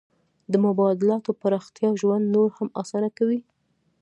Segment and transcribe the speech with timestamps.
[0.51, 3.29] د مبادلاتو پراختیا ژوند نور هم اسانه کړ.